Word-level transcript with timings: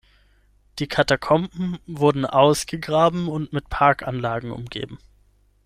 Die 0.79 0.87
Katakomben 0.87 1.77
wurden 1.85 2.25
ausgegraben 2.25 3.27
und 3.27 3.53
mit 3.53 3.69
Parkanlagen 3.69 4.49
umgeben. 4.49 4.97